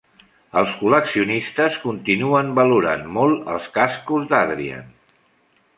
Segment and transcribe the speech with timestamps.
[0.61, 4.91] Els col·leccionistes continuen valorant molt els cascos d'Adrian.